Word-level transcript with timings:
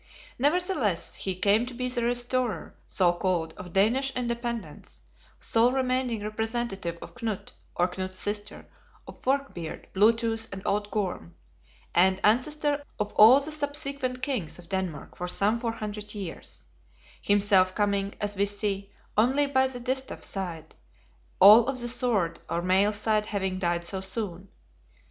Nevertheless 0.39 1.13
he 1.13 1.35
came 1.35 1.67
to 1.67 1.75
be 1.75 1.87
the 1.87 2.03
Restorer, 2.03 2.73
so 2.87 3.13
called, 3.13 3.53
of 3.55 3.71
Danish 3.71 4.11
independence; 4.15 4.99
sole 5.39 5.71
remaining 5.73 6.23
representative 6.23 6.97
of 7.03 7.13
Knut 7.13 7.51
(or 7.75 7.87
Knut's 7.87 8.17
sister), 8.17 8.65
of 9.07 9.21
Fork 9.21 9.53
beard, 9.53 9.85
Blue 9.93 10.11
tooth, 10.11 10.47
and 10.51 10.63
Old 10.65 10.89
Gorm; 10.89 11.35
and 11.93 12.19
ancestor 12.23 12.83
of 12.99 13.13
all 13.13 13.41
the 13.41 13.51
subsequent 13.51 14.23
kings 14.23 14.57
of 14.57 14.69
Denmark 14.69 15.17
for 15.17 15.27
some 15.27 15.59
400 15.59 16.15
years; 16.15 16.65
himself 17.21 17.75
coming, 17.75 18.15
as 18.19 18.35
we 18.35 18.47
see, 18.47 18.91
only 19.19 19.45
by 19.45 19.67
the 19.67 19.79
Distaff 19.79 20.23
side, 20.23 20.73
all 21.39 21.65
of 21.67 21.77
the 21.79 21.87
Sword 21.87 22.39
or 22.49 22.63
male 22.63 22.91
side 22.91 23.27
having 23.27 23.59
died 23.59 23.85
so 23.85 24.01
soon. 24.01 24.47